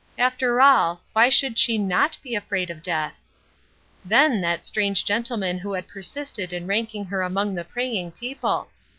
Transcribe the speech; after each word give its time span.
After 0.17 0.59
all, 0.59 1.03
why 1.13 1.29
should 1.29 1.59
she 1.59 1.77
not 1.77 2.17
be 2.23 2.33
afraid 2.33 2.71
of 2.71 2.81
death? 2.81 3.23
Then 4.03 4.41
that 4.41 4.65
strange 4.65 5.05
gentleman 5.05 5.59
who 5.59 5.73
had 5.73 5.87
persisted 5.87 6.51
in 6.51 6.65
ranking 6.65 7.05
her 7.05 7.21
among 7.21 7.53
the 7.53 7.63
praying 7.63 8.13
people! 8.13 8.69